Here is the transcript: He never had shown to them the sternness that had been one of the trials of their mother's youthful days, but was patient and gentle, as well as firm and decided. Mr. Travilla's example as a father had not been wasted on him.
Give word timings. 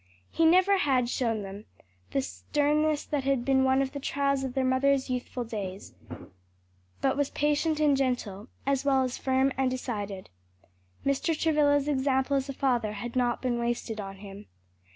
He 0.31 0.45
never 0.45 0.79
had 0.79 1.09
shown 1.09 1.35
to 1.35 1.41
them 1.43 1.65
the 2.09 2.23
sternness 2.23 3.03
that 3.05 3.23
had 3.23 3.45
been 3.45 3.63
one 3.63 3.83
of 3.83 3.91
the 3.91 3.99
trials 3.99 4.43
of 4.43 4.55
their 4.55 4.65
mother's 4.65 5.11
youthful 5.11 5.43
days, 5.43 5.93
but 7.01 7.15
was 7.15 7.29
patient 7.29 7.79
and 7.79 7.95
gentle, 7.95 8.47
as 8.65 8.83
well 8.83 9.03
as 9.03 9.19
firm 9.19 9.51
and 9.57 9.69
decided. 9.69 10.31
Mr. 11.05 11.39
Travilla's 11.39 11.87
example 11.87 12.35
as 12.35 12.49
a 12.49 12.53
father 12.53 12.93
had 12.93 13.15
not 13.15 13.43
been 13.43 13.59
wasted 13.59 14.01
on 14.01 14.15
him. 14.15 14.47